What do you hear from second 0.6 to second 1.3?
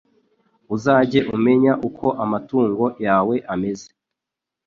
Uzajye